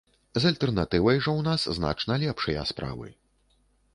З 0.35 0.43
альтэрнатывай 0.49 1.19
жа 1.25 1.31
ў 1.33 1.41
нас 1.49 1.67
значна 1.77 2.13
лепшыя 2.25 2.61
справы. 2.73 3.13